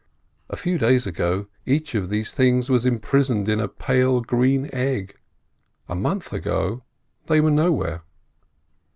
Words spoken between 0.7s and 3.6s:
days ago each of these things was imprisoned in